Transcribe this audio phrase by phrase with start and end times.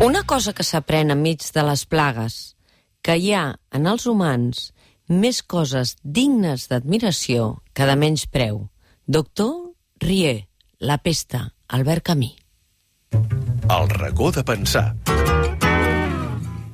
[0.00, 2.34] Una cosa que s'aprèn enmig de les plagues,
[3.04, 3.42] que hi ha
[3.76, 4.70] en els humans
[5.12, 8.62] més coses dignes d'admiració que de menys preu.
[9.04, 10.46] Doctor Rier,
[10.80, 12.30] La pesta, Albert Camí.
[13.12, 14.94] El racó de pensar.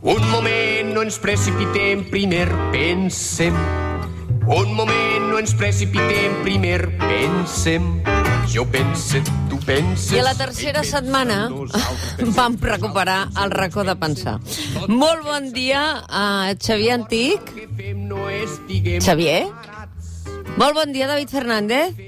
[0.06, 3.58] Un moment, no ens precipitem, primer pensem.
[4.46, 7.90] Un moment, no ens precipitem, primer pensem.
[8.52, 9.20] Jo pense,
[9.50, 10.12] tu penses...
[10.14, 11.48] I a la tercera setmana
[12.38, 14.38] vam recuperar el racó de pensar.
[14.88, 17.50] Molt bon dia a Xavier Antic.
[19.02, 19.46] Xavier?
[20.56, 21.98] Molt bon dia, David Fernández.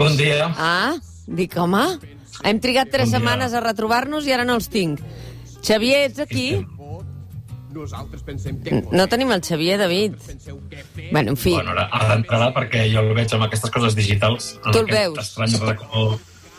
[0.00, 0.48] Bon dia.
[0.56, 0.96] Ah,
[1.26, 1.84] dic, home,
[2.42, 5.04] hem trigat tres Bon setmanes a retrobar-nos i ara no els tinc.
[5.62, 6.48] Xavier, ets aquí?
[7.74, 8.82] Nosaltres pensem que...
[8.92, 10.14] No tenim el Xavier, David.
[11.12, 14.54] Bueno, en fi, Bueno, ara, ara entrarà perquè jo el veig amb aquestes coses digitals.
[14.64, 15.18] en Tu el aquest veus.
[15.24, 16.06] Estrany racó,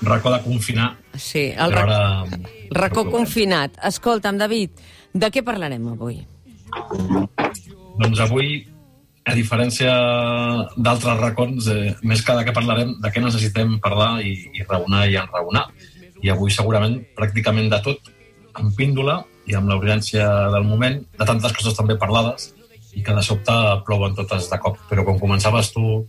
[0.01, 0.89] racó de confinar.
[1.15, 2.23] sí, el, I rac ara...
[2.29, 3.77] el racó confinat.
[3.89, 4.71] Escolta'm, David,
[5.13, 6.19] de què parlarem avui?
[7.97, 8.59] Doncs avui,
[9.25, 9.93] a diferència
[10.77, 15.07] d'altres racons, eh, més que de què parlarem, de què necessitem parlar i, i raonar
[15.09, 15.65] i enraonar.
[16.21, 18.11] I avui segurament pràcticament de tot,
[18.57, 22.51] amb píndola i amb la urgència del moment, de tantes coses també parlades
[22.97, 23.53] i que de sobte
[23.85, 24.79] plouen totes de cop.
[24.89, 26.01] Però com començaves tu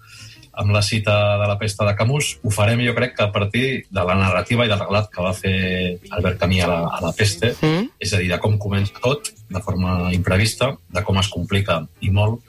[0.59, 3.65] amb la cita de la pesta de Camus, ho farem jo crec que a partir
[3.87, 7.13] de la narrativa i del relat que va fer Albert Camus a la, a la
[7.15, 7.91] peste, Mm?
[8.01, 12.11] és a dir, de com comença tot, de forma imprevista, de com es complica i
[12.11, 12.43] molt,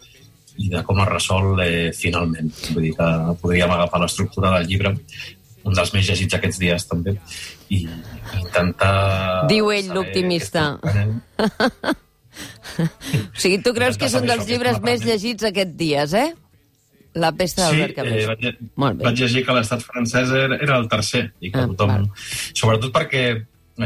[0.57, 2.49] i de com es resol eh, finalment.
[2.73, 3.09] Vull dir que
[3.41, 4.95] podríem agafar l'estructura del llibre,
[5.63, 7.15] un dels més llegits aquests dies també,
[7.69, 7.83] i
[8.39, 9.47] intentar...
[9.49, 10.67] Diu ell, l'optimista.
[12.79, 16.29] O sigui, tu creus que és un dels llibres més llegits aquests dies, eh?
[17.19, 18.25] La pesta Sí, d'Albert eh, Camus.
[18.29, 19.05] vaig, Molt bé.
[19.09, 21.89] vaig llegir que l'estat francès era, era el tercer, i que Ah, tothom...
[21.89, 22.05] val.
[22.53, 23.23] Sobretot perquè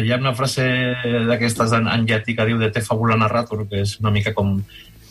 [0.03, 0.65] hi ha una frase
[1.29, 4.57] d'aquestes en, en llatí que diu de te fabula narrator, que és una mica com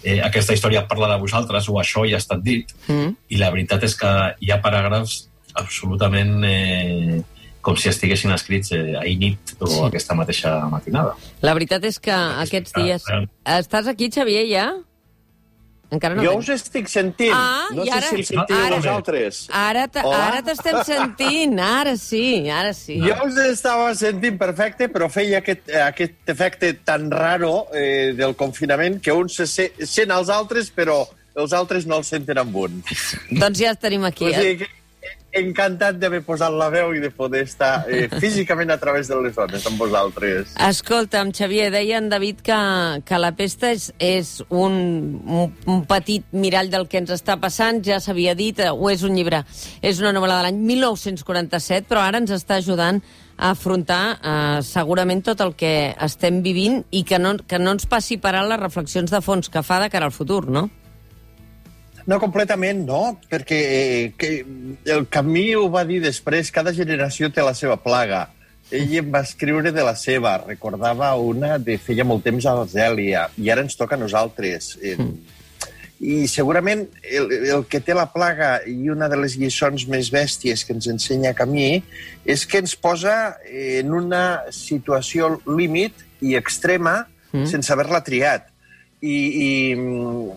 [0.04, 3.14] eh, aquesta història parla de vosaltres, o això ja ha estat dit, Mm?
[3.32, 4.10] i la veritat és que
[4.40, 5.22] hi ha paràgrafs
[5.54, 7.20] absolutament eh,
[7.62, 9.80] com si estiguessin escrits eh, ahir nit o Sí.
[9.86, 11.14] aquesta mateixa matinada.
[11.42, 13.04] La veritat és que aquests dies...
[13.44, 14.70] Estàs aquí, Xavier, ja?
[15.92, 17.34] Encara no Jo us estic sentint.
[17.36, 19.40] Ah, no i sé ara- si em sentiu ara- vosaltres.
[19.52, 22.96] Ara ara t'estem sentint, ara sí, ara sí.
[23.04, 29.02] Jo us estava sentint perfecte, però feia aquest, aquest efecte tan raro eh, del confinament
[29.04, 31.02] que un se se, sent els altres, però
[31.36, 32.80] els altres no els senten amb un.
[33.30, 34.24] Doncs ja els tenim aquí.
[34.24, 34.70] O sigui que
[35.32, 39.34] encantat d'haver posat la veu i de poder estar eh, físicament a través de les
[39.34, 40.52] zones amb vosaltres.
[40.68, 42.58] Escolta'm, Xavier, deia en David que,
[43.08, 44.76] que la pesta és, és un,
[45.24, 49.04] un, un petit mirall del que ens està passant, ja s'havia dit, eh, o és
[49.08, 49.42] un llibre,
[49.80, 53.00] és una novel·la de l'any 1947, però ara ens està ajudant
[53.42, 57.88] a afrontar eh, segurament tot el que estem vivint i que no, que no ens
[57.88, 60.68] passi per alt les reflexions de fons que fa de cara al futur, no?
[62.06, 64.30] No, completament no, perquè eh, que
[64.94, 68.26] el Camí ho va dir després, cada generació té la seva plaga.
[68.72, 73.28] Ell em va escriure de la seva, recordava una de feia molt temps a Zèlia,
[73.36, 74.76] i ara ens toca a nosaltres.
[74.80, 74.96] Eh,
[76.02, 80.64] I segurament el, el que té la plaga i una de les lliçons més bèsties
[80.66, 81.82] que ens ensenya Camí
[82.26, 87.40] és que ens posa en una situació límit i extrema Mm.
[87.40, 87.46] mm.
[87.46, 88.48] sense haver-la triat.
[89.00, 90.30] I, i mm,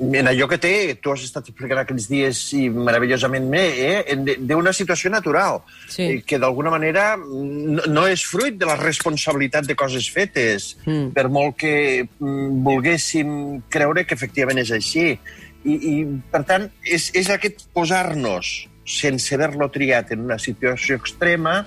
[0.00, 4.16] en allò que té, tu has estat explicant aquells dies i meravellosament bé, eh?
[4.16, 6.02] de- d'una situació natural, Sí.
[6.02, 11.12] eh, que d'alguna manera no, no és fruit de la responsabilitat de coses fetes, Mm.
[11.12, 15.18] per molt que mm, volguéssim creure que efectivament és així.
[15.64, 21.66] I, i per tant, és, és aquest posar-nos, sense haver-lo triat, en una situació extrema,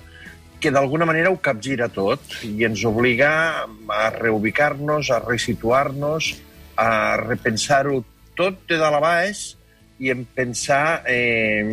[0.60, 6.34] que d'alguna manera ho capgira tot i ens obliga a reubicar-nos, a resituar-nos,
[6.76, 8.04] a repensar-ho
[8.38, 9.46] tot de dalt a baix
[10.00, 11.64] i en pensar eh,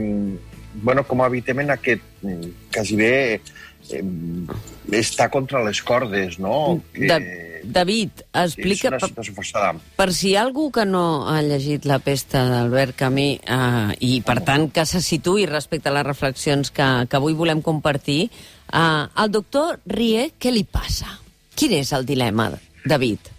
[0.83, 3.15] bueno, com a habitament aquest mm, quasi bé
[3.91, 4.03] eh,
[4.99, 6.81] està contra les cordes, no?
[6.95, 7.19] Que De,
[7.65, 8.89] David, explica...
[8.89, 9.73] és una per- situació forçada.
[9.99, 14.17] Per si hi ha algú que no ha llegit La pesta d'Albert Camí eh, i,
[14.27, 18.79] per tant, que se situï respecte a les reflexions que, que avui volem compartir, eh,
[18.79, 21.19] al doctor Rie, què li passa?
[21.55, 22.49] Quin és el dilema,
[22.89, 23.31] David?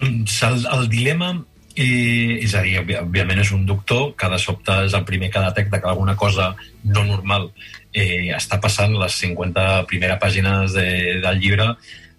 [0.00, 1.32] Doncs el, el dilema
[1.76, 5.30] eh, és a dir, òbvia- òbviament és un doctor que de sobte és el primer
[5.30, 7.50] que detecta que alguna cosa no normal
[7.92, 8.92] eh, està passant.
[8.98, 11.74] Les 50 primeres pàgines de, del llibre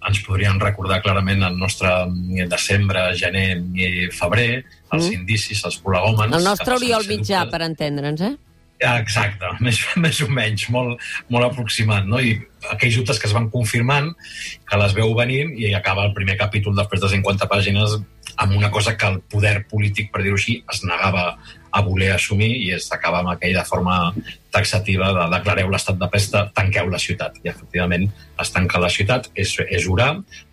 [0.07, 1.89] ens podrien recordar clarament el nostre
[2.37, 5.13] eh, desembre, gener, eh, febrer, els Mm.
[5.21, 6.33] indicis, els prolegòmens...
[6.35, 8.33] El nostre Oriol Mitjà, dubte- per entendre'ns, eh?
[8.81, 10.97] Exacte, més, més o menys, molt,
[11.29, 12.17] molt aproximat, no?
[12.19, 12.33] I
[12.73, 14.09] aquells dubtes que es van confirmant,
[14.67, 17.99] que les veu venint, i acaba el primer capítol després de 50 pàgines
[18.41, 21.35] amb una cosa que el poder polític, per dir-ho així, es negava
[21.71, 23.97] a voler assumir i es acaba amb aquella forma
[24.51, 27.37] taxativa de declareu l'estat de pesta, tanqueu la ciutat.
[27.45, 28.09] I efectivament
[28.41, 30.09] es tanca la ciutat, és, és Urà,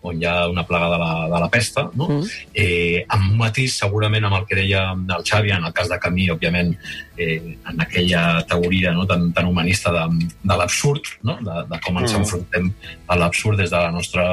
[0.06, 2.06] on hi ha una plaga de la, de la pesta, no?
[2.12, 2.29] Mm.
[2.55, 5.99] Eh, amb un matís, segurament, amb el que deia el Xavi, en el cas de
[6.05, 6.76] Camí, òbviament,
[7.17, 7.41] eh,
[7.73, 9.08] en aquella teoria no?
[9.11, 10.05] tan, tan humanista de,
[10.44, 11.41] de l'absurd, no?
[11.41, 12.20] de, de com ens mm.
[12.23, 12.70] enfrontem
[13.08, 14.29] a l'absurd des de la nostra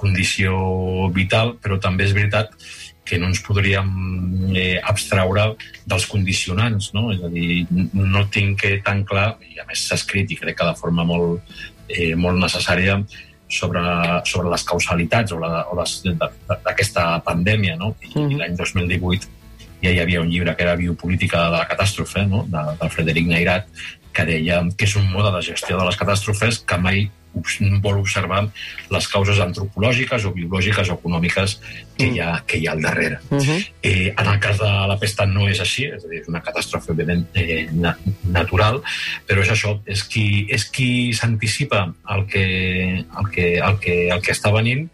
[0.00, 2.54] condició vital, però també és veritat
[3.04, 3.88] que no ens podríem
[4.54, 5.48] eh, abstraure
[5.88, 7.08] dels condicionants, no?
[7.14, 10.68] És a dir, no tinc tan clar, i a més s'ha escrit i crec que
[10.68, 11.58] de forma molt,
[11.88, 13.00] eh, molt necessària,
[13.50, 13.82] sobre,
[14.24, 17.92] sobre les causalitats o, la, o les, d'aquesta pandèmia, no?
[17.98, 18.30] I, mm.
[18.30, 19.38] i l'any 2018
[19.80, 22.44] ja hi havia un llibre que era Biopolítica de la catàstrofe, no?
[22.52, 23.70] de, del Frederic Neirat,
[24.12, 27.08] que deia que és un mode de gestió de les catàstrofes que mai
[27.82, 28.42] vol observar
[28.90, 31.56] les causes antropològiques o biològiques o econòmiques
[31.96, 33.20] que hi ha, que hi ha al darrere.
[33.30, 33.66] Uh -huh.
[33.82, 36.42] eh, en el cas de la pesta no és així, és a dir, és una
[36.42, 38.82] catàstrofe, òbviament, eh, na natural,
[39.26, 44.20] però és això, és qui, és qui s'anticipa el, que, el, que, el, que, el
[44.20, 44.88] que està venint,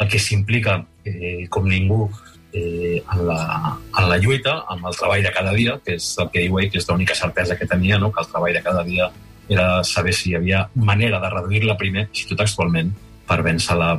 [0.00, 2.10] el que s'implica eh, com ningú
[2.52, 6.30] eh, en, la, en la lluita, amb el treball de cada dia, que és el
[6.32, 8.12] que diu ell, que és l'única certesa que tenia, no?
[8.12, 9.10] que el treball de cada dia
[9.48, 12.92] era saber si hi havia manera de reduir-la primer, si tot actualment,
[13.26, 13.90] per vèncer-la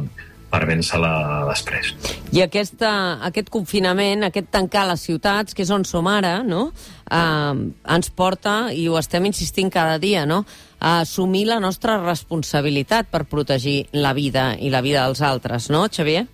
[0.48, 1.90] per vèncer-la després.
[2.32, 2.90] I aquesta,
[3.28, 6.70] aquest confinament, aquest tancar les ciutats, que és on som ara, no?
[7.12, 7.66] eh,
[7.98, 10.46] ens porta, i ho estem insistint cada dia, no?
[10.80, 15.88] a assumir la nostra responsabilitat per protegir la vida i la vida dels altres, no,
[15.92, 16.28] Xavier?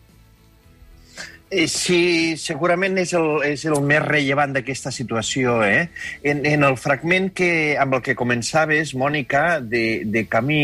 [1.53, 5.59] Eh, sí, segurament és el, és el més rellevant d'aquesta situació.
[5.61, 5.85] Eh?
[6.25, 10.63] En, en el fragment que, amb el que començaves, Mònica, de, de Camí,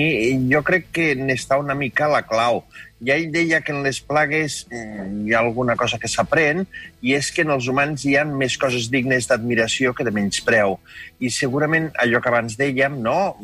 [0.50, 2.64] jo crec que n'està una mica la clau.
[3.06, 6.66] Ja ell deia que en les plagues mm, hi ha alguna cosa que s'aprèn
[7.06, 10.80] i és que en els humans hi ha més coses dignes d'admiració que de menyspreu.
[11.22, 13.36] I segurament allò que abans dèiem, no?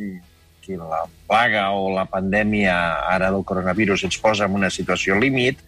[0.65, 2.73] que la plaga o la pandèmia
[3.05, 5.61] ara del coronavirus ens posa en una situació límit,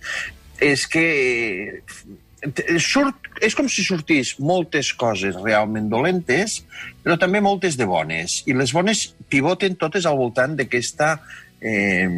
[0.59, 1.07] és que
[2.41, 6.61] eh, surt, és com si sortís moltes coses realment dolentes,
[7.03, 8.41] però també moltes de bones.
[8.47, 11.17] I les bones pivoten totes al voltant d'aquesta
[11.61, 12.09] eh,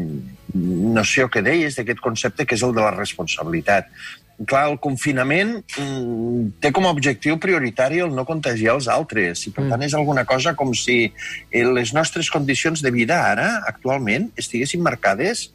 [0.53, 3.91] noció que deies, d'aquest concepte que és el de la responsabilitat.
[4.47, 9.51] Clar, el confinament mm, té com a objectiu prioritari el no contagiar els altres i,
[9.51, 9.73] per mm.
[9.73, 14.83] tant, és alguna cosa com si eh, les nostres condicions de vida ara, actualment, estiguessin
[14.85, 15.49] marcades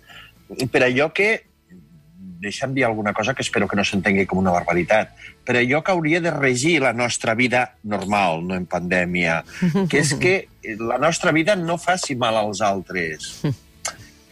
[0.68, 1.30] per allò que
[2.44, 5.14] deixa'm dir alguna cosa que espero que no s'entengui com una barbaritat,
[5.44, 9.42] però allò que hauria de regir la nostra vida normal, no en pandèmia,
[9.90, 10.34] que és que
[10.78, 13.40] la nostra vida no faci mal als altres.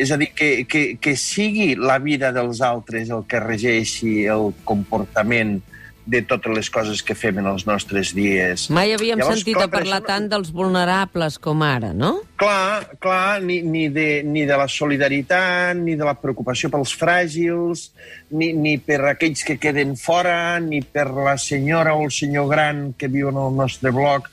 [0.03, 4.51] És a dir, que, que, que sigui la vida dels altres el que regeixi el
[4.67, 5.61] comportament
[6.05, 8.67] de totes les coses que fem en els nostres dies.
[8.75, 10.09] Mai havíem Llavors, sentit clar, a parlar això...
[10.09, 12.13] tant dels vulnerables com ara, no?
[12.41, 17.89] Clar, clar, ni, ni, de, ni de la solidaritat, ni de la preocupació pels fràgils,
[18.35, 22.85] ni, ni per aquells que queden fora, ni per la senyora o el senyor gran
[22.99, 24.29] que viu en el nostre bloc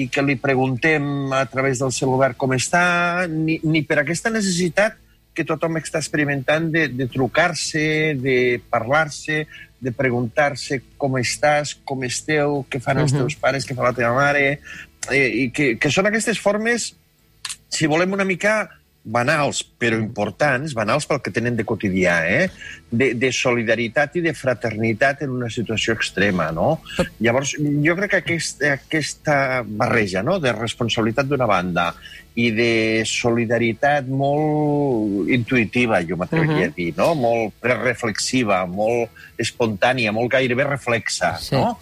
[0.00, 4.96] i que li preguntem a través del celular com està, ni, ni per aquesta necessitat
[5.34, 8.36] que tothom està experimentant de, de trucar-se, de
[8.70, 9.44] parlar-se,
[9.80, 13.08] de preguntar-se com estàs, com esteu, què fan uh -huh.
[13.08, 14.60] els teus pares, què fa la teva mare,
[15.10, 16.94] eh, i que, que són aquestes formes,
[17.68, 18.68] si volem una mica
[19.02, 22.50] banals, però importants, banals pel que tenen de quotidià, eh?
[22.90, 26.50] de, de solidaritat i de fraternitat en una situació extrema.
[26.52, 26.82] No?
[27.24, 30.36] Llavors, jo crec que aquest, aquesta barreja no?
[30.42, 31.90] de responsabilitat d'una banda
[32.38, 36.72] i de solidaritat molt intuïtiva, jo m'atreviria uh -huh.
[36.72, 37.14] a dir, no?
[37.14, 41.38] molt reflexiva, molt espontània, molt gairebé reflexa.
[41.40, 41.56] Sí.
[41.56, 41.78] No?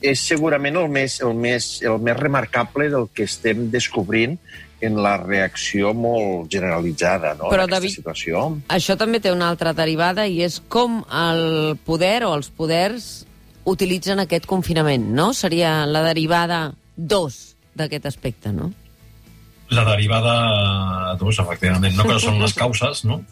[0.00, 4.38] És segurament el més, el, més, el més remarcable del que estem descobrint
[4.82, 8.44] en la reacció molt generalitzada no, Però, en aquesta David, situació.
[8.74, 13.10] Això també té una altra derivada i és com el poder o els poders
[13.68, 15.30] utilitzen aquest confinament, no?
[15.38, 17.40] Seria la derivada 2
[17.78, 18.72] d'aquest aspecte, no?
[19.72, 23.22] La derivada 2, efectivament, no que són les causes, no?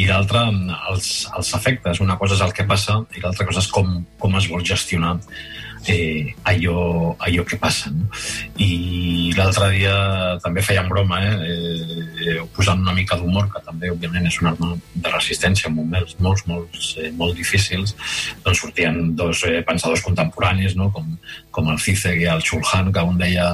[0.00, 0.46] I l'altra,
[0.88, 2.00] els, els efectes.
[2.00, 5.18] Una cosa és el que passa i l'altra cosa és com, com es vol gestionar
[5.86, 7.90] eh, allò, allò que passa.
[7.90, 8.06] No?
[8.62, 9.94] I l'altre dia
[10.44, 11.34] també feien broma, eh?
[11.42, 16.14] eh posant una mica d'humor, que també, òbviament, és una arma de resistència en moments
[16.20, 17.96] molts, molts, eh, molt difícils,
[18.44, 20.90] doncs sortien dos eh, pensadors contemporanis, no?
[20.94, 21.16] com,
[21.50, 23.48] com el Cizek i el Chulhan, que un deia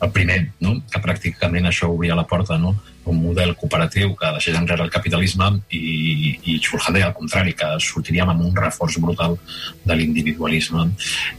[0.00, 0.78] el primer, no?
[0.90, 2.76] que pràcticament això obria la porta no?
[3.10, 7.68] Un model cooperatiu que deixés enrere el capitalisme i, i Chulhan deia al contrari, que
[7.82, 9.36] sortiríem amb un reforç brutal
[9.84, 10.86] de l'individualisme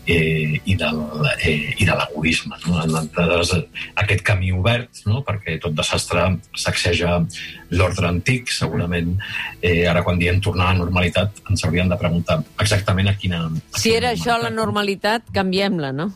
[0.06, 1.02] eh, i, del,
[1.40, 2.60] eh, i de l'egoisme.
[2.68, 2.82] No?
[4.04, 5.24] Aquest camí obert, no?
[5.26, 7.18] perquè tot desastre sacseja
[7.76, 9.16] l'ordre antic, segurament
[9.62, 13.46] eh, ara quan diem tornar a la normalitat ens hauríem de preguntar exactament a quina...
[13.50, 16.12] A si era això la normalitat, canviem-la, no?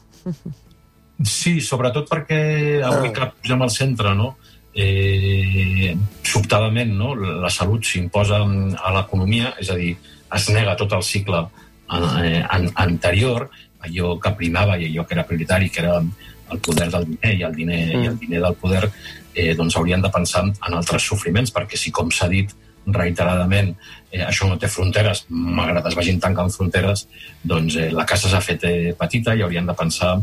[1.19, 2.39] Sí, sobretot perquè
[2.85, 4.37] avui que posem al centre, no?
[4.79, 7.13] Eh, sobtadament no?
[7.15, 9.95] la salut s'imposa a l'economia, és a dir,
[10.35, 13.49] es nega tot el cicle eh, an anterior,
[13.85, 17.43] allò que primava i allò que era prioritari, que era el poder del diner i
[17.45, 18.03] el diner, mm.
[18.03, 18.89] i el diner del poder,
[19.33, 22.53] eh, doncs haurien de pensar en altres sofriments, perquè si, com s'ha dit
[22.89, 23.73] reiteradament,
[24.11, 27.07] eh, això no té fronteres, malgrat es vagin tancant fronteres,
[27.43, 30.15] doncs eh, la casa s'ha fet eh, petita i haurien de pensar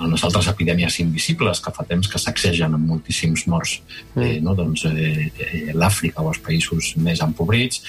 [0.00, 3.76] en les altres epidèmies invisibles que fa temps que sacsegen amb moltíssims morts
[4.14, 4.22] mm.
[4.22, 4.54] eh, no?
[4.58, 7.82] doncs, eh, eh, l'Àfrica o els països més empobrits,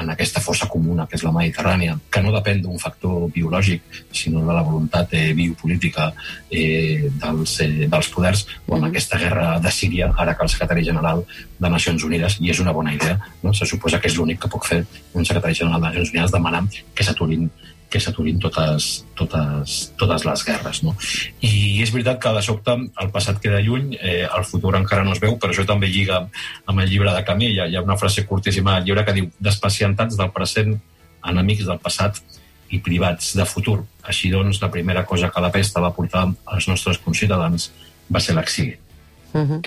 [0.00, 3.82] en aquesta fossa comuna que és la Mediterrània, que no depèn d'un factor biològic,
[4.16, 6.10] sinó de la voluntat eh, biopolítica
[6.48, 8.90] eh, dels, eh, dels poders, o amb mm.
[8.92, 11.24] aquesta guerra de Síria, ara que el secretari general
[11.58, 13.52] de Nacions Unides, i és una bona idea, no?
[13.52, 14.80] se suposa que és l'únic que pot fer
[15.12, 16.64] un secretari general de Nacions Unides demanar
[16.94, 17.50] que s'aturin
[17.90, 20.82] que s'aturin totes, totes, totes les guerres.
[20.86, 20.94] No?
[21.42, 25.12] I és veritat que de sobte el passat queda lluny, eh, el futur encara no
[25.16, 27.50] es veu, però això també lliga amb el llibre de Camí.
[27.50, 30.76] Hi ha, hi ha una frase curtíssima al llibre que diu «Despacientats del present,
[31.26, 32.22] enemics del passat
[32.70, 33.80] i privats de futur».
[34.06, 37.72] Així doncs, la primera cosa que la pesta va portar als nostres conciutadans
[38.10, 38.78] va ser l'exili.
[39.34, 39.60] Uh -huh.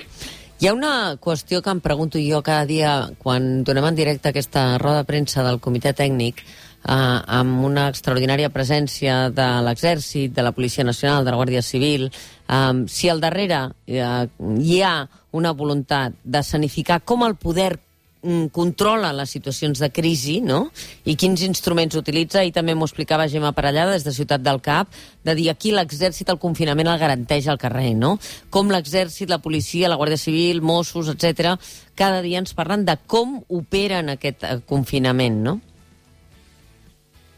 [0.64, 4.78] Hi ha una qüestió que em pregunto jo cada dia quan donem en directe aquesta
[4.78, 6.40] roda de premsa del comitè tècnic
[6.84, 12.10] eh, amb una extraordinària presència de l'exèrcit, de la Policia Nacional, de la Guàrdia Civil,
[12.10, 14.28] eh, si al darrere eh,
[14.60, 14.98] hi ha
[15.34, 17.80] una voluntat de sanificar com el poder
[18.22, 20.68] mm, controla les situacions de crisi, no?
[21.10, 24.94] I quins instruments utilitza, i també m'ho explicava Gemma Parellada des de Ciutat del Cap,
[25.26, 28.20] de dir aquí l'exèrcit el confinament el garanteix al carrer, no?
[28.54, 31.58] Com l'exèrcit, la policia, la Guàrdia Civil, Mossos, etc.
[31.96, 35.62] cada dia ens parlen de com operen aquest eh, confinament, no?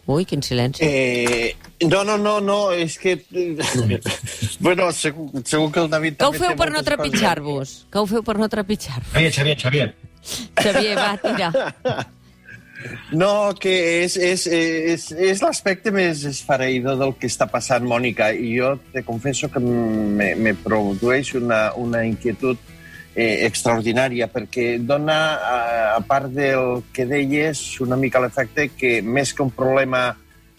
[0.08, 0.84] Ui, quin silenci.
[0.86, 1.56] Eh,
[1.90, 3.16] no, no, no, no, és que...
[4.60, 6.20] bueno, segur, segur que el David...
[6.22, 7.78] Que ho feu per no trepitjar-vos?
[7.90, 9.16] Que ho feu per no trepitjar-vos?
[9.16, 9.90] Xavier, Xavier, Xavier.
[10.62, 12.06] Xavier, va, tira.
[13.12, 13.72] No, que
[14.04, 19.02] és, és, és, és l'aspecte més esfareïdor del que està passant, Mònica, i jo te
[19.08, 22.62] confesso que me, me produeix una, una inquietud
[23.16, 25.58] eh, extraordinària, perquè dona, a,
[25.96, 30.10] a part del que deies, una mica l'efecte que més que un problema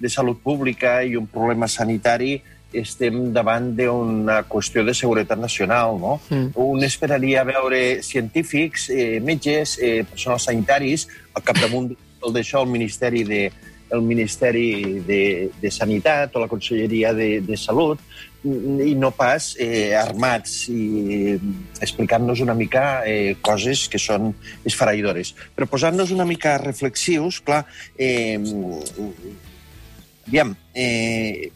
[0.01, 2.41] de salut pública i un problema sanitari,
[2.77, 5.97] estem davant d'una qüestió de seguretat nacional.
[6.01, 6.17] No?
[6.29, 6.51] Mm.
[6.61, 11.95] Un esperaria veure científics, eh, metges, eh, personals sanitaris, al capdamunt
[12.27, 13.53] d'això el Ministeri de,
[13.90, 18.00] el Ministeri de, de Sanitat o la Conselleria de, de Salut,
[18.47, 21.35] i no pas eh, armats i
[21.83, 24.31] explicant-nos una mica eh, coses que són
[24.66, 25.33] esfaraïdores.
[25.57, 27.64] Però posant-nos una mica reflexius, clar,
[27.99, 28.38] eh,
[30.28, 31.50] aviam, eh,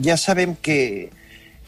[0.00, 0.78] ja sabem que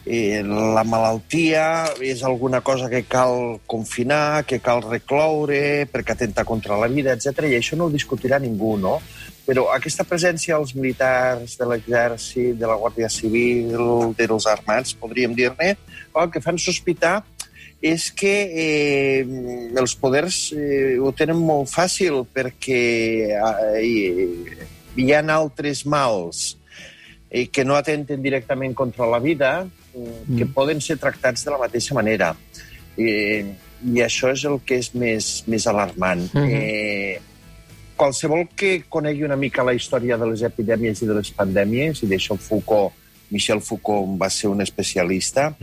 [0.05, 6.77] eh, la malaltia és alguna cosa que cal confinar, que cal recloure perquè atenta contra
[6.77, 7.49] la vida, etc.
[7.49, 8.99] i això no ho discutirà ningú, no?
[9.45, 13.75] Però aquesta presència dels militars, de l'exèrcit, de la Guàrdia Civil,
[14.17, 15.75] dels armats, podríem dir-ne,
[16.15, 17.19] el que fan sospitar
[17.85, 19.25] és que eh,
[19.77, 22.81] els poders eh, ho tenen molt fàcil perquè
[23.35, 26.55] eh, hi ha altres mals
[27.29, 29.51] eh, que no atenten directament contra la vida
[29.93, 30.53] eh, que mm.
[30.55, 32.33] poden ser tractats de la mateixa manera.
[32.97, 33.45] Eh,
[33.85, 36.25] I això és el que és més, més alarmant.
[36.33, 36.51] Mm -hmm.
[36.55, 37.34] eh,
[37.95, 42.09] qualsevol que conegui una mica la història de les epidèmies i de les pandèmies, i
[42.11, 42.93] d'això Foucault,
[43.31, 45.53] Michel Foucault va ser un especialista,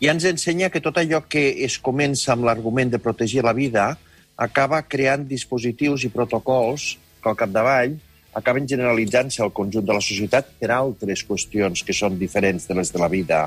[0.00, 3.92] i ens ensenya que tot allò que es comença amb l'argument de protegir la vida
[4.36, 7.94] acaba creant dispositius i protocols que al capdavall
[8.34, 12.90] acaben generalitzant-se al conjunt de la societat per altres qüestions que són diferents de les
[12.90, 13.46] de la vida.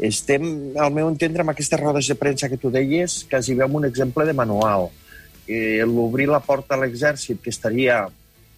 [0.00, 3.84] Estem, al meu entendre, amb aquestes rodes de premsa que tu deies, quasi veu un
[3.86, 4.88] exemple de manual
[5.48, 8.06] eh, l'obrir la porta a l'exèrcit, que estaria,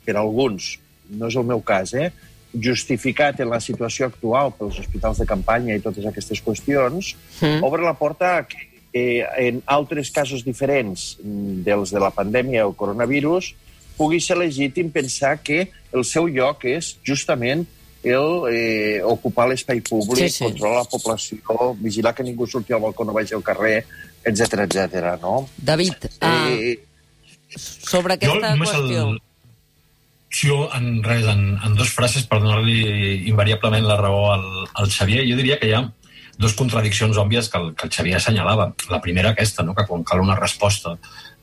[0.05, 0.79] per alguns,
[1.11, 2.11] no és el meu cas, eh,
[2.57, 7.63] justificat en la situació actual pels hospitals de campanya i totes aquestes qüestions, Mm.
[7.65, 8.57] obre la porta a que
[8.93, 13.51] eh, en altres casos diferents dels de la pandèmia o coronavirus
[13.99, 17.67] pugui ser legítim pensar que el seu lloc és justament
[18.03, 20.45] el eh, ocupar l'espai públic, Sí, sí.
[20.45, 23.85] controlar la població, vigilar que ningú surti al balcó, no vagi al carrer,
[24.27, 25.15] etc etc.
[25.23, 25.47] no?
[25.57, 26.77] David, uh, Eh,
[27.57, 29.07] sobre aquesta només qüestió...
[29.11, 29.23] El...
[30.37, 32.81] Jo, en res, en, en dos frases per donar-li
[33.31, 35.85] invariablement la raó al, al Xavier, jo diria que hi ha
[36.37, 38.69] dos contradiccions òbvies que el, que el Xavier assenyalava.
[38.93, 39.75] La primera aquesta, no?
[39.75, 40.97] que quan cal una resposta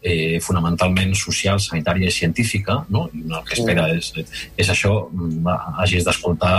[0.04, 3.08] eh, fonamentalment social, sanitària i científica, no?
[3.16, 4.12] i el que espera és,
[4.60, 6.58] és això, mm, hagis d'escoltar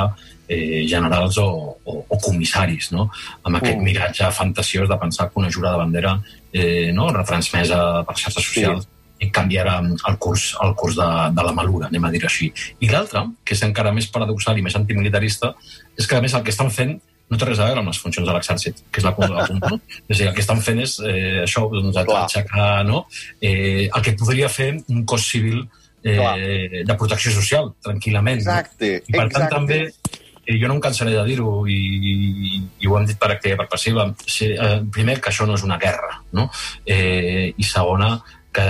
[0.49, 3.11] eh, generals o, o, o comissaris, no?
[3.43, 3.85] amb aquest Mm.
[3.85, 6.21] miratge fantasiós de pensar que una jura de bandera
[6.53, 7.09] eh, no?
[7.13, 8.89] retransmesa per xarxes socials
[9.21, 12.53] i canviarà el curs, el curs de, de la malura, anem a dir així.
[12.81, 15.55] I l'altre, que és encara més paradoxal i més antimilitarista,
[15.97, 16.97] és que a més el que estan fent
[17.31, 19.71] no té res a veure amb les funcions de l'exèrcit, que és la, la punta,
[19.71, 19.79] no?
[20.11, 22.25] És a dir, el que estan fent és eh, això, doncs, Clar.
[22.27, 23.07] aixecar no?
[23.41, 25.63] eh, el que podria fer un cos civil
[26.05, 26.35] Clar.
[26.37, 28.43] eh, de protecció social, tranquil·lament.
[28.45, 29.09] Exacte, No?
[29.09, 29.55] I per tant exacte.
[29.55, 29.81] també
[30.47, 31.81] eh, jo no em cansaré de dir-ho i,
[32.13, 34.07] i, i ho hem dit per activa i per passiva.
[34.27, 36.49] Sí, eh, primer, que això no és una guerra, no?
[36.87, 38.15] Eh, I segona,
[38.55, 38.65] que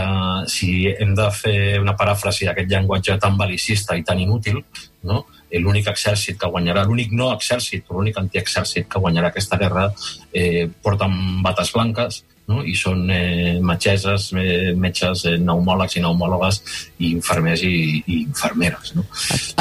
[0.48, 4.62] si hem de fer una paràfrasi d'aquest llenguatge tan bel·licista i tan inútil,
[5.04, 5.26] no?
[5.50, 9.90] Eh, l'únic exèrcit que guanyarà, l'únic no exèrcit, l'únic antiexèrcit que guanyarà aquesta guerra
[10.32, 12.60] eh, porten bates blanques, no?
[12.64, 16.60] i són eh, metgeses, eh, metges, eh, pneumòlegs i pneumòlogues,
[16.98, 18.94] i infermers i, i infermeres.
[18.96, 19.06] No?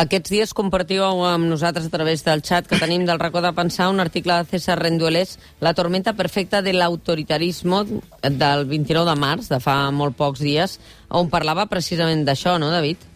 [0.04, 3.90] Aquests dies compartiu amb nosaltres a través del xat que tenim del racó de pensar
[3.92, 9.60] un article de César Rendueles, La tormenta perfecta de l'autoritarismo del 29 de març, de
[9.64, 13.10] fa molt pocs dies, on parlava precisament d'això, no, David?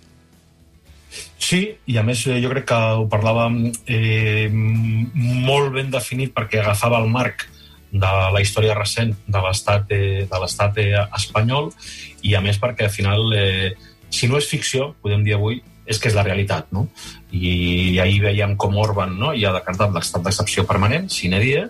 [1.38, 3.47] Sí, i a més eh, jo crec que ho parlava
[3.88, 7.47] eh, molt ben definit perquè agafava el marc
[7.91, 11.72] de la història recent de l'estat eh, de l'estat eh, espanyol
[12.27, 13.74] i a més perquè al final eh,
[14.10, 16.89] si no és ficció, podem dir avui és que és la realitat, no?
[17.32, 19.32] I ahir veiem com Orban no?
[19.36, 21.62] ja ha decretat l'estat d'excepció permanent, sine die,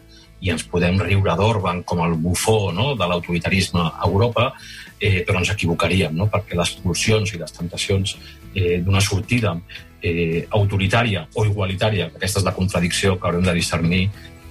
[0.41, 2.91] i ens podem riure d'Orban com el bufó no?
[2.97, 4.51] de l'autoritarisme a Europa,
[4.99, 6.29] eh, però ens equivocaríem, no?
[6.33, 8.15] perquè les pulsions i les tentacions
[8.53, 9.55] eh, d'una sortida
[10.01, 14.03] eh, autoritària o igualitària, aquesta és la contradicció que haurem de discernir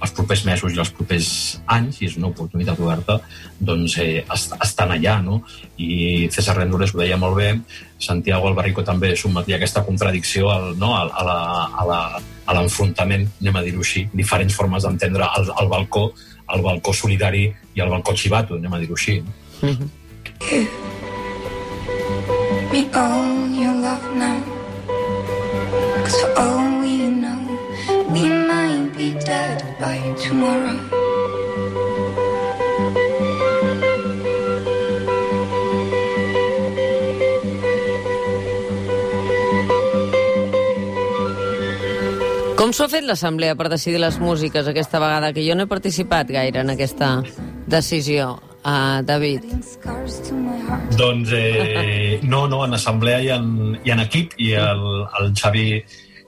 [0.03, 1.29] els propers mesos i els propers
[1.73, 3.19] anys, i és una oportunitat oberta,
[3.59, 5.41] doncs eh, est estan allà, no?
[5.81, 7.51] I César Rendures ho deia molt bé,
[7.99, 10.95] Santiago Albarrico també sotmetia aquesta contradicció al, no?
[10.97, 11.39] a, a la,
[11.81, 12.01] a la,
[12.47, 16.11] a l'enfrontament, anem a dir-ho així, diferents formes d'entendre el, el balcó,
[16.55, 19.21] el balcó solidari i el balcó xivato, anem a dir-ho així.
[19.25, 19.33] No?
[22.77, 24.41] me all your love now.
[26.05, 27.36] Cause for all we know,
[28.97, 30.79] be dead by tomorrow.
[42.57, 45.35] Com s'ho ha fet l'Assemblea per decidir les músiques aquesta vegada?
[45.37, 47.21] Que jo no he participat gaire en aquesta
[47.69, 48.33] decisió,
[48.65, 49.45] uh, David.
[50.97, 54.83] Doncs eh, no, no, en assemblea i en, i en equip, i el,
[55.21, 55.69] el Xavi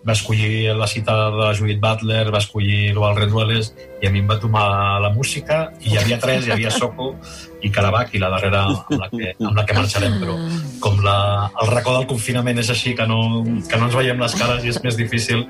[0.06, 4.22] va escollir la cita de la Judith Butler, va escollir el Rendueles, i a mi
[4.22, 4.64] em va tomar
[5.02, 7.14] la música, i hi havia tres, hi havia Soco
[7.62, 10.36] i Caravac, i la darrera amb la que, amb la que marxarem, però
[10.82, 11.16] com la,
[11.62, 13.18] el racó del confinament és així, que no,
[13.66, 15.42] que no ens veiem les cares i és més difícil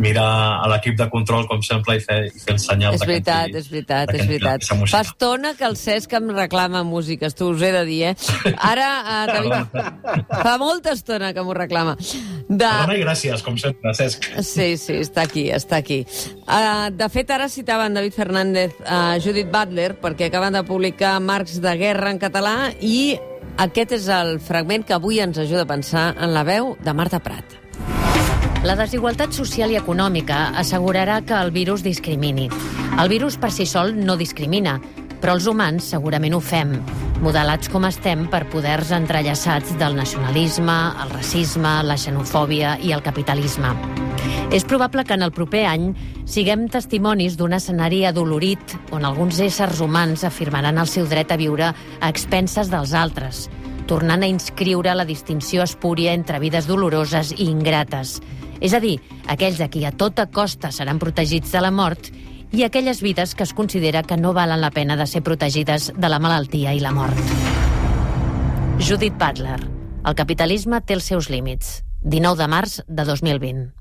[0.00, 0.30] mirar
[0.64, 3.68] a l'equip de control, com sempre, i fer, i fer el senyal És veritat, és
[3.72, 4.64] veritat, és veritat.
[4.88, 8.54] Fa estona que el Cesc em reclama músiques, t'ho us he de dir, eh?
[8.56, 9.76] Ara, uh, David,
[10.30, 11.98] fa molta estona que m'ho reclama.
[12.48, 12.64] De...
[12.64, 14.30] Perdona i gràcies, com sempre, Cesc.
[14.40, 16.02] Sí, sí, està aquí, està aquí.
[16.46, 21.60] Uh, de fet, ara citaven David Fernández a Judith Butler perquè acaben de publicar Marcs
[21.62, 23.18] de Guerra en català i
[23.60, 27.20] aquest és el fragment que avui ens ajuda a pensar en la veu de Marta
[27.20, 27.56] Prat.
[28.64, 32.50] La desigualtat social i econòmica assegurarà que el virus discrimini.
[33.00, 34.76] El virus per si sol no discrimina,
[35.20, 36.76] però els humans segurament ho fem,
[37.24, 43.76] modelats com estem per poders entrellaçats del nacionalisme, el racisme, la xenofòbia i el capitalisme.
[44.50, 45.92] És probable que en el proper any
[46.26, 51.68] siguem testimonis d'un escenari adolorit on alguns éssers humans afirmaran el seu dret a viure
[51.70, 53.44] a expenses dels altres,
[53.86, 58.18] tornant a inscriure la distinció espúria entre vides doloroses i ingrates.
[58.60, 58.98] És a dir,
[59.30, 62.10] aquells a qui a tota costa seran protegits de la mort
[62.52, 66.08] i aquelles vides que es considera que no valen la pena de ser protegides de
[66.10, 67.18] la malaltia i la mort.
[68.80, 69.60] Judith Butler.
[70.06, 71.84] El capitalisme té els seus límits.
[72.02, 73.79] 19 de març de 2020.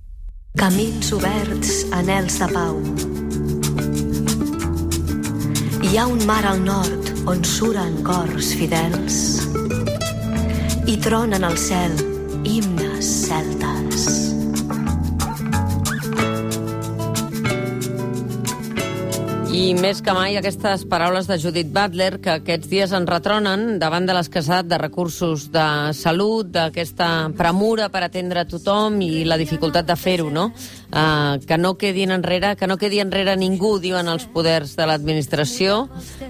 [0.60, 2.82] Camins oberts, anels de pau.
[5.88, 9.22] Hi ha un mar al nord on suren cors fidels
[10.84, 11.96] i tronen al cel
[12.44, 14.19] himnes celtes.
[19.60, 24.06] I més que mai aquestes paraules de Judith Butler que aquests dies ens retronen davant
[24.08, 25.66] de l'escassetat de recursos de
[25.98, 30.46] salut, d'aquesta premura per atendre tothom i la dificultat de fer-ho, no?
[30.94, 35.82] Uh, que no quedin enrere, que no quedi enrere ningú, diuen els poders de l'administració,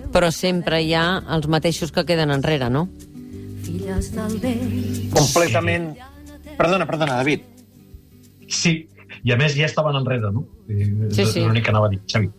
[0.10, 1.06] però sempre hi ha
[1.38, 2.88] els mateixos que queden enrere, no?
[5.14, 5.92] Completament...
[6.58, 7.46] Perdona, perdona, David.
[8.50, 8.80] Sí,
[9.22, 10.48] i a més ja estaven enrere, no?
[10.66, 11.46] Eh, Sí, sí.
[11.46, 12.39] L'únic que anava a dir, Xavi.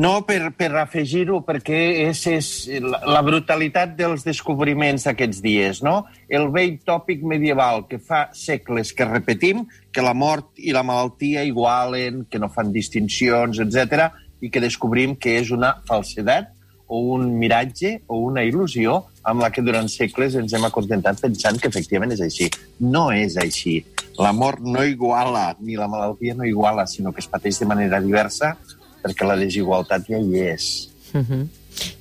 [0.00, 2.46] No, per, per afegir-ho, perquè és, és
[2.80, 6.06] la, brutalitat dels descobriments d'aquests dies, no?
[6.32, 11.44] El vell tòpic medieval que fa segles que repetim, que la mort i la malaltia
[11.44, 14.08] igualen, que no fan distincions, etc
[14.42, 16.50] i que descobrim que és una falsedat
[16.92, 18.98] o un miratge o una il·lusió
[19.30, 22.50] amb la que durant segles ens hem acontentat pensant que efectivament és així.
[22.82, 23.78] No és així.
[24.18, 28.02] La mort no iguala, ni la malaltia no iguala, sinó que es pateix de manera
[28.02, 28.56] diversa
[29.02, 30.70] perquè la desigualtat ja hi és.
[31.12, 31.48] Uh -huh.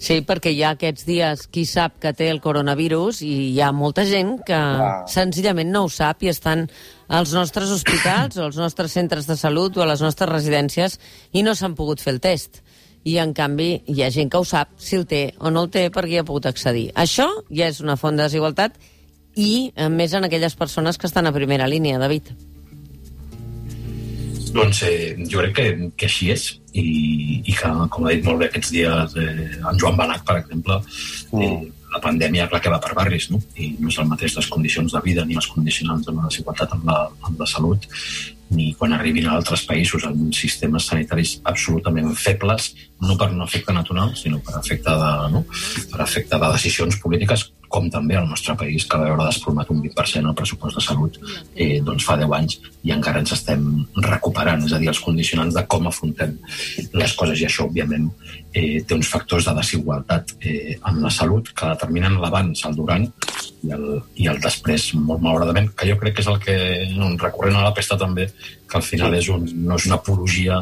[0.02, 3.72] Sí, perquè hi ha aquests dies qui sap que té el coronavirus i hi ha
[3.72, 5.08] molta gent que Clar.
[5.08, 6.68] senzillament no ho sap i estan
[7.08, 11.00] als nostres hospitals o als nostres centres de salut o a les nostres residències
[11.32, 12.62] i no s'han pogut fer el test.
[13.04, 15.72] I, en canvi, hi ha gent que ho sap si el té o no el
[15.74, 16.92] té perquè hi ha pogut accedir.
[16.94, 18.78] Això ja és una font de desigualtat
[19.36, 22.30] i, a més, en aquelles persones que estan a primera línia, David.
[24.52, 28.42] Doncs eh, jo crec que, que així és i, i que, com ha dit molt
[28.42, 30.82] bé aquests dies eh, en Joan Balac, per exemple,
[31.40, 31.54] eh,
[31.92, 33.40] la pandèmia, clar que va per barris, no?
[33.60, 36.76] I no és el mateix les condicions de vida ni els condicionants de la desigualtat
[36.76, 37.88] amb la, amb la salut,
[38.52, 42.72] ni quan arribin a altres països amb sistemes sanitaris absolutament febles,
[43.04, 45.46] no per un efecte natural, sinó per efecte de, no?
[45.92, 49.82] per efecte de decisions polítiques, com també al nostre país, que va veure desplomat un
[49.84, 51.18] 20% el pressupost de salut
[51.56, 53.66] eh, doncs fa 10 anys i encara ens estem
[54.08, 56.38] recuperant, és a dir, els condicionants de com afrontem
[56.98, 58.10] les coses i això, òbviament,
[58.54, 63.08] eh, té uns factors de desigualtat eh, en la salut que determinen l'abans, el durant
[63.62, 63.86] i el,
[64.18, 66.58] i el després, molt malauradament, que jo crec que és el que,
[66.98, 68.28] no, recurrent a la pesta també,
[68.72, 70.62] que al final és un, no és una apologia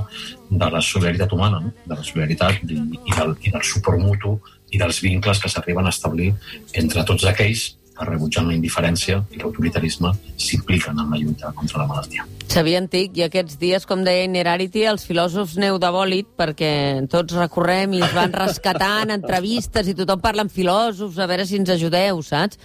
[0.49, 1.73] de la solidaritat humana, no?
[1.85, 4.35] de la solidaritat i, i, del, i del suport mutu
[4.71, 6.33] i dels vincles que s'arriben a establir
[6.73, 11.87] entre tots aquells que rebutjant la indiferència i l'autoritarisme s'impliquen en la lluita contra la
[11.89, 12.23] malaltia.
[12.49, 16.71] Xavier Antic, i aquests dies, com deia Inerarity, els filòsofs neu de bòlit, perquè
[17.11, 21.59] tots recorrem i es van rescatant entrevistes i tothom parla amb filòsofs, a veure si
[21.59, 22.57] ens ajudeu, saps?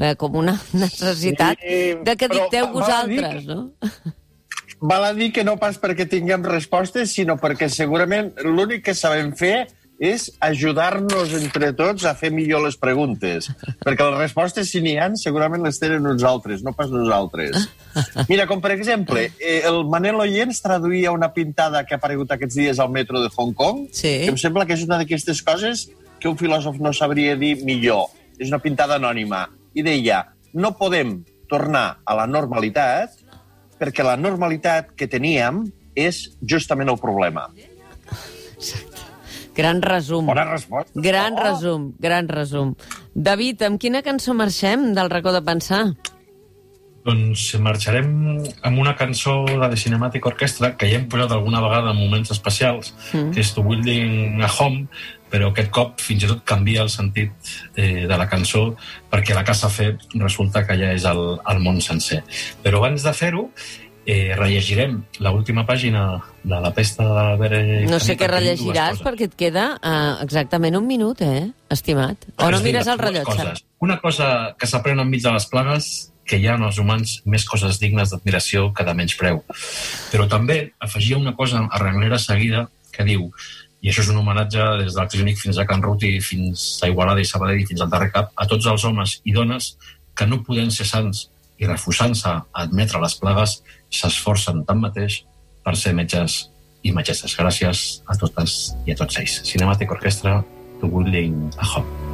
[0.00, 3.70] Eh, com una necessitat Sí, de que dicteu dir vosaltres, que- no?
[4.80, 9.34] Val a dir que no pas perquè tinguem respostes, sinó perquè segurament l'únic que sabem
[9.36, 9.74] fer és
[10.40, 13.50] ajudar-nos entre tots a fer millor les preguntes.
[13.84, 17.68] Perquè les respostes, si n'hi ha, segurament les tenen uns altres, no pas nosaltres.
[18.30, 22.56] Mira, com per exemple, eh, el Manel Oyens traduïa una pintada que ha aparegut aquests
[22.56, 24.24] dies al metro de Hong Kong, Sí.
[24.24, 28.08] que em sembla que és una d'aquestes coses que un filòsof no sabria dir millor.
[28.38, 29.48] És una pintada anònima.
[29.74, 33.12] I deia, no podem tornar a la normalitat
[33.80, 37.48] perquè la normalitat que teníem és justament el problema.
[39.60, 40.30] Gran resum.
[40.30, 40.92] Bona resposta.
[40.94, 41.44] Gran Oh.
[41.44, 42.74] resum, gran resum.
[43.14, 45.84] David, amb quina cançó marxem del racó de pensar?
[47.04, 48.10] Doncs marxarem
[48.62, 52.30] amb una cançó de The Cinematic Orchestra que ja hem posat alguna vegada en moments
[52.34, 53.30] especials, mm.
[53.32, 54.86] que és To Building a Home,
[55.32, 57.32] però aquest cop fins i tot canvia el sentit
[57.76, 58.74] eh, de la cançó
[59.10, 62.20] perquè la casa fe resulta que ja és el, el món sencer.
[62.64, 63.46] Però abans de fer-ho,
[64.06, 69.36] eh, rellegirem l'última pàgina de la pesta de l'Albert No sé què rellegiràs perquè et
[69.38, 72.28] queda uh, exactament un minut, eh, estimat?
[72.38, 73.36] O no Es mires el rellotge?
[73.36, 73.64] coses.
[73.80, 75.90] Una cosa que s'aprèn enmig de les plagues
[76.24, 79.42] que hi ha en els humans més coses dignes d'admiració que de menys preu.
[80.12, 83.30] Però també afegia una cosa a renglera seguida que diu,
[83.80, 87.22] i això és un homenatge des del Clínic fins a Can Ruti, fins a Igualada
[87.22, 89.74] i Sabadell, fins al darrer cap, a tots els homes i dones
[90.14, 91.28] que no podent ser sants
[91.60, 93.58] i refusant-se a admetre les plagues,
[93.92, 95.22] s'esforcen tanmateix
[95.64, 96.46] per ser metges
[96.82, 97.36] i metgesses.
[97.36, 99.40] Gràcies a totes i a tots ells.
[99.48, 100.40] Cinematic Orchestra,
[100.80, 102.09] To Woodling a Home.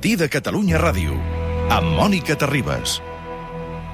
[0.00, 1.12] Matí de Catalunya Ràdio,
[1.68, 3.09] amb Mònica Terribas.